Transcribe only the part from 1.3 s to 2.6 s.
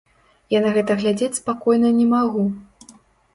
спакойна не магу.